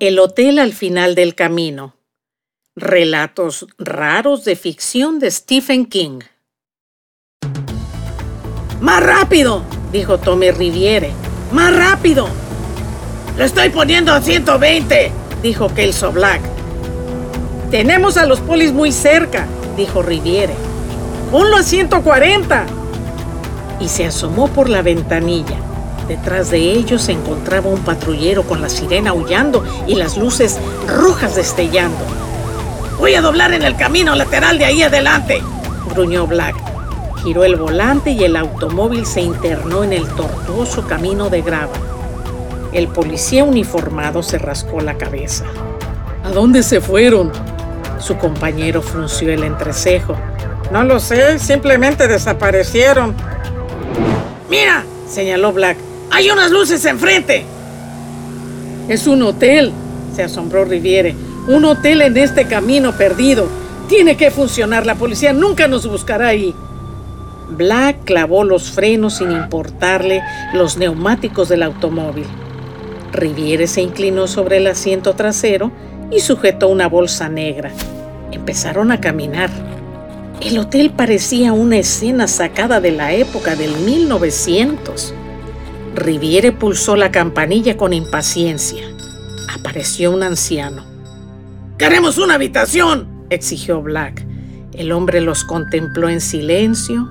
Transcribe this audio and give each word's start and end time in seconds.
El 0.00 0.20
hotel 0.20 0.60
al 0.60 0.74
final 0.74 1.16
del 1.16 1.34
camino. 1.34 1.96
Relatos 2.76 3.66
raros 3.78 4.44
de 4.44 4.54
ficción 4.54 5.18
de 5.18 5.28
Stephen 5.28 5.86
King. 5.86 6.20
¡Más 8.80 9.02
rápido! 9.02 9.64
dijo 9.90 10.18
Tommy 10.18 10.52
Riviere. 10.52 11.10
¡Más 11.50 11.74
rápido! 11.74 12.28
¡Lo 13.36 13.42
estoy 13.42 13.70
poniendo 13.70 14.12
a 14.12 14.22
120! 14.22 15.10
dijo 15.42 15.74
Kelso 15.74 16.12
Black. 16.12 16.42
Tenemos 17.72 18.16
a 18.18 18.26
los 18.26 18.38
polis 18.38 18.72
muy 18.72 18.92
cerca, 18.92 19.48
dijo 19.76 20.02
Riviere. 20.02 20.54
¡Ponlo 21.32 21.56
a 21.56 21.64
140! 21.64 22.66
Y 23.80 23.88
se 23.88 24.06
asomó 24.06 24.46
por 24.46 24.68
la 24.68 24.82
ventanilla. 24.82 25.67
Detrás 26.08 26.50
de 26.50 26.58
ellos 26.58 27.02
se 27.02 27.12
encontraba 27.12 27.68
un 27.68 27.80
patrullero 27.80 28.42
con 28.42 28.62
la 28.62 28.70
sirena 28.70 29.10
aullando 29.10 29.62
y 29.86 29.94
las 29.94 30.16
luces 30.16 30.58
rojas 30.86 31.36
destellando. 31.36 31.98
Voy 32.98 33.14
a 33.14 33.20
doblar 33.20 33.52
en 33.52 33.62
el 33.62 33.76
camino 33.76 34.14
lateral 34.14 34.58
de 34.58 34.64
ahí 34.64 34.82
adelante, 34.82 35.42
gruñó 35.90 36.26
Black. 36.26 36.56
Giró 37.22 37.44
el 37.44 37.56
volante 37.56 38.10
y 38.12 38.24
el 38.24 38.36
automóvil 38.36 39.04
se 39.04 39.20
internó 39.20 39.84
en 39.84 39.92
el 39.92 40.08
tortuoso 40.08 40.86
camino 40.86 41.28
de 41.28 41.42
grava. 41.42 41.74
El 42.72 42.88
policía 42.88 43.44
uniformado 43.44 44.22
se 44.22 44.38
rascó 44.38 44.80
la 44.80 44.96
cabeza. 44.96 45.44
¿A 46.24 46.30
dónde 46.30 46.62
se 46.62 46.80
fueron? 46.80 47.32
Su 47.98 48.16
compañero 48.16 48.80
frunció 48.80 49.30
el 49.30 49.42
entrecejo. 49.42 50.16
No 50.72 50.84
lo 50.84 51.00
sé, 51.00 51.38
simplemente 51.38 52.08
desaparecieron. 52.08 53.14
¡Mira! 54.48 54.84
señaló 55.06 55.52
Black. 55.52 55.87
¡Hay 56.10 56.30
unas 56.30 56.50
luces 56.50 56.84
enfrente! 56.84 57.44
Es 58.88 59.06
un 59.06 59.22
hotel, 59.22 59.72
se 60.14 60.22
asombró 60.22 60.64
Riviere. 60.64 61.14
Un 61.46 61.64
hotel 61.64 62.02
en 62.02 62.16
este 62.16 62.46
camino 62.46 62.92
perdido. 62.92 63.46
Tiene 63.88 64.16
que 64.16 64.30
funcionar. 64.30 64.86
La 64.86 64.94
policía 64.94 65.32
nunca 65.32 65.68
nos 65.68 65.86
buscará 65.86 66.28
ahí. 66.28 66.54
Black 67.50 68.04
clavó 68.04 68.44
los 68.44 68.70
frenos 68.70 69.16
sin 69.18 69.32
importarle 69.32 70.22
los 70.54 70.76
neumáticos 70.76 71.48
del 71.48 71.62
automóvil. 71.62 72.26
Riviere 73.12 73.66
se 73.66 73.80
inclinó 73.80 74.26
sobre 74.26 74.58
el 74.58 74.66
asiento 74.66 75.14
trasero 75.14 75.70
y 76.10 76.20
sujetó 76.20 76.68
una 76.68 76.88
bolsa 76.88 77.28
negra. 77.28 77.70
Empezaron 78.32 78.92
a 78.92 79.00
caminar. 79.00 79.50
El 80.40 80.58
hotel 80.58 80.90
parecía 80.90 81.52
una 81.52 81.78
escena 81.78 82.28
sacada 82.28 82.80
de 82.80 82.92
la 82.92 83.12
época 83.12 83.56
del 83.56 83.76
1900. 83.78 85.14
Riviere 85.98 86.52
pulsó 86.52 86.96
la 86.96 87.10
campanilla 87.10 87.76
con 87.76 87.92
impaciencia. 87.92 88.84
Apareció 89.52 90.12
un 90.12 90.22
anciano. 90.22 90.84
¡Queremos 91.76 92.18
una 92.18 92.34
habitación! 92.34 93.26
exigió 93.30 93.82
Black. 93.82 94.24
El 94.72 94.92
hombre 94.92 95.20
los 95.20 95.44
contempló 95.44 96.08
en 96.08 96.20
silencio. 96.20 97.08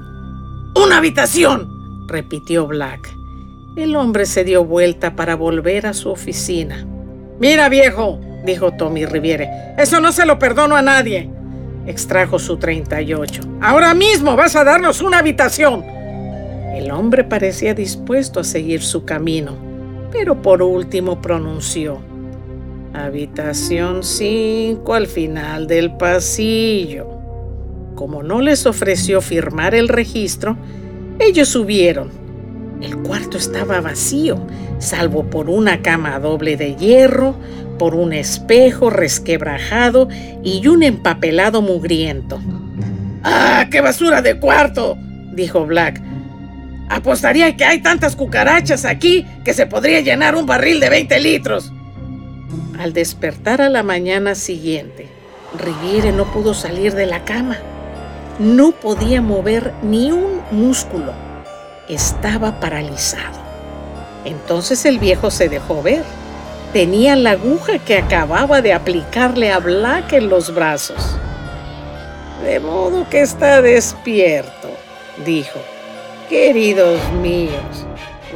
¡Una 0.75 0.97
habitación! 0.97 1.69
repitió 2.07 2.67
Black. 2.67 3.13
El 3.75 3.95
hombre 3.95 4.25
se 4.25 4.43
dio 4.43 4.63
vuelta 4.63 5.15
para 5.15 5.35
volver 5.35 5.85
a 5.85 5.93
su 5.93 6.09
oficina. 6.09 6.85
Mira, 7.39 7.69
viejo, 7.69 8.19
dijo 8.45 8.71
Tommy 8.71 9.05
Riviere, 9.05 9.49
eso 9.77 9.99
no 9.99 10.11
se 10.11 10.25
lo 10.25 10.39
perdono 10.39 10.75
a 10.75 10.81
nadie. 10.81 11.29
Extrajo 11.85 12.39
su 12.39 12.57
38. 12.57 13.41
Ahora 13.61 13.93
mismo 13.93 14.35
vas 14.35 14.55
a 14.55 14.63
darnos 14.63 15.01
una 15.01 15.19
habitación. 15.19 15.96
El 16.77 16.91
hombre 16.91 17.23
parecía 17.23 17.73
dispuesto 17.73 18.39
a 18.39 18.43
seguir 18.43 18.83
su 18.83 19.03
camino, 19.03 19.53
pero 20.11 20.43
por 20.43 20.61
último 20.61 21.23
pronunció, 21.23 21.97
Habitación 22.93 24.03
5 24.03 24.93
al 24.93 25.07
final 25.07 25.65
del 25.65 25.97
pasillo. 25.97 27.07
Como 27.95 28.21
no 28.21 28.41
les 28.41 28.67
ofreció 28.67 29.21
firmar 29.21 29.73
el 29.73 29.87
registro, 29.87 30.55
ellos 31.17 31.49
subieron. 31.49 32.11
El 32.79 32.95
cuarto 32.97 33.39
estaba 33.39 33.81
vacío, 33.81 34.37
salvo 34.77 35.23
por 35.31 35.49
una 35.49 35.81
cama 35.81 36.19
doble 36.19 36.57
de 36.57 36.75
hierro, 36.75 37.33
por 37.79 37.95
un 37.95 38.13
espejo 38.13 38.91
resquebrajado 38.91 40.09
y 40.43 40.67
un 40.67 40.83
empapelado 40.83 41.63
mugriento. 41.63 42.39
¡Ah, 43.23 43.65
qué 43.71 43.81
basura 43.81 44.21
de 44.21 44.39
cuarto! 44.39 44.95
dijo 45.33 45.65
Black. 45.65 46.03
Apostaría 46.89 47.55
que 47.57 47.65
hay 47.65 47.81
tantas 47.81 48.15
cucarachas 48.15 48.85
aquí 48.85 49.25
que 49.43 49.53
se 49.53 49.65
podría 49.65 50.01
llenar 50.01 50.35
un 50.35 50.45
barril 50.45 50.79
de 50.79 50.89
20 50.89 51.19
litros. 51.19 51.73
Al 52.79 52.93
despertar 52.93 53.61
a 53.61 53.69
la 53.69 53.83
mañana 53.83 54.35
siguiente, 54.35 55.09
Riviere 55.57 56.11
no 56.11 56.31
pudo 56.31 56.53
salir 56.53 56.93
de 56.93 57.05
la 57.05 57.25
cama. 57.25 57.57
No 58.39 58.71
podía 58.71 59.21
mover 59.21 59.73
ni 59.81 60.11
un 60.11 60.41
músculo. 60.51 61.13
Estaba 61.89 62.59
paralizado. 62.59 63.39
Entonces 64.25 64.85
el 64.85 64.99
viejo 64.99 65.31
se 65.31 65.49
dejó 65.49 65.81
ver. 65.81 66.03
Tenía 66.71 67.15
la 67.15 67.31
aguja 67.31 67.79
que 67.79 67.97
acababa 67.97 68.61
de 68.61 68.73
aplicarle 68.73 69.51
a 69.51 69.59
Black 69.59 70.13
en 70.13 70.29
los 70.29 70.53
brazos. 70.53 71.17
De 72.43 72.59
modo 72.59 73.09
que 73.09 73.21
está 73.21 73.61
despierto, 73.61 74.69
dijo. 75.25 75.59
Queridos 76.29 76.99
míos, 77.21 77.85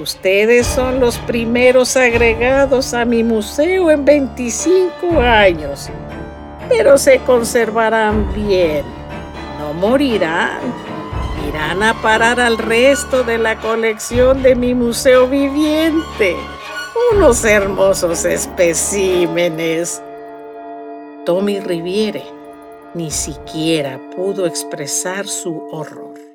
ustedes 0.01 0.65
son 0.65 1.01
los 1.01 1.17
primeros 1.17 1.97
agregados 1.97 2.93
a 2.93 3.03
mi 3.03 3.21
museo 3.21 3.91
en 3.91 4.05
25 4.05 5.19
años, 5.19 5.89
pero 6.69 6.97
se 6.97 7.19
conservarán 7.19 8.33
bien, 8.33 8.85
no 9.59 9.73
morirán, 9.73 10.61
irán 11.49 11.83
a 11.83 12.01
parar 12.01 12.39
al 12.39 12.57
resto 12.57 13.25
de 13.25 13.37
la 13.37 13.59
colección 13.59 14.41
de 14.41 14.55
mi 14.55 14.73
museo 14.73 15.27
viviente, 15.27 16.37
unos 17.13 17.43
hermosos 17.43 18.23
especímenes. 18.23 20.01
Tommy 21.25 21.59
Riviere 21.59 22.23
ni 22.93 23.11
siquiera 23.11 23.99
pudo 24.15 24.45
expresar 24.45 25.27
su 25.27 25.67
horror. 25.71 26.30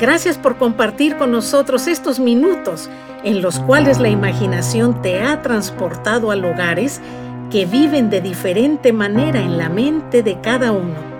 Gracias 0.00 0.38
por 0.38 0.56
compartir 0.56 1.16
con 1.16 1.30
nosotros 1.30 1.86
estos 1.86 2.18
minutos 2.18 2.88
en 3.22 3.42
los 3.42 3.60
cuales 3.60 3.98
la 3.98 4.08
imaginación 4.08 5.02
te 5.02 5.20
ha 5.20 5.42
transportado 5.42 6.30
a 6.30 6.36
lugares 6.36 7.02
que 7.50 7.66
viven 7.66 8.08
de 8.08 8.22
diferente 8.22 8.94
manera 8.94 9.40
en 9.40 9.58
la 9.58 9.68
mente 9.68 10.22
de 10.22 10.40
cada 10.40 10.72
uno. 10.72 11.10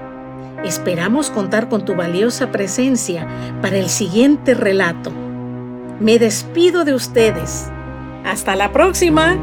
Esperamos 0.64 1.30
contar 1.30 1.68
con 1.68 1.84
tu 1.84 1.94
valiosa 1.94 2.50
presencia 2.50 3.28
para 3.60 3.76
el 3.76 3.90
siguiente 3.90 4.54
relato. 4.54 5.12
Me 6.00 6.18
despido 6.18 6.86
de 6.86 6.94
ustedes. 6.94 7.68
Hasta 8.24 8.56
la 8.56 8.72
próxima. 8.72 9.36